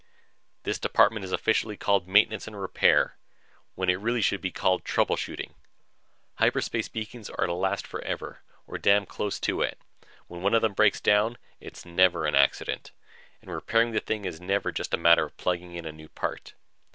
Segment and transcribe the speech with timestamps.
[0.63, 3.17] "This department is officially called Maintenance and Repair,
[3.75, 5.53] when it really should be called trouble shooting.
[6.39, 9.77] Hyperspace beacons are made to last forever or damn close to it.
[10.25, 12.91] When one of them breaks down, it is never an accident,
[13.43, 16.55] and repairing the thing is never a matter of just plugging in a new part."